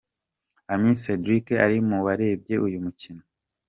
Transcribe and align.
Amiss 0.73 0.99
Cedric 1.05 1.45
ari 1.65 1.77
mu 1.89 1.97
barebye 2.05 2.55
uyu 2.67 2.77
mukino 2.85 3.23